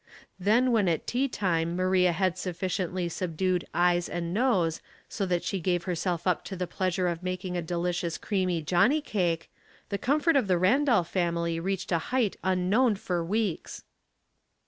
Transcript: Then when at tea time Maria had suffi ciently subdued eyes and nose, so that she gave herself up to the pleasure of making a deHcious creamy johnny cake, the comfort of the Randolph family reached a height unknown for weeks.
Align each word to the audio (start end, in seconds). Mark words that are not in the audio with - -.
Then 0.39 0.71
when 0.71 0.87
at 0.87 1.05
tea 1.05 1.27
time 1.27 1.75
Maria 1.75 2.11
had 2.11 2.33
suffi 2.33 2.65
ciently 2.65 3.11
subdued 3.11 3.65
eyes 3.71 4.09
and 4.09 4.33
nose, 4.33 4.81
so 5.07 5.27
that 5.27 5.43
she 5.43 5.59
gave 5.59 5.83
herself 5.83 6.25
up 6.25 6.43
to 6.45 6.55
the 6.55 6.65
pleasure 6.65 7.07
of 7.07 7.21
making 7.21 7.55
a 7.55 7.61
deHcious 7.61 8.19
creamy 8.19 8.63
johnny 8.63 8.99
cake, 9.01 9.51
the 9.89 9.99
comfort 9.99 10.35
of 10.35 10.47
the 10.47 10.57
Randolph 10.57 11.11
family 11.11 11.59
reached 11.59 11.91
a 11.91 11.99
height 12.09 12.35
unknown 12.43 12.95
for 12.95 13.23
weeks. 13.23 13.83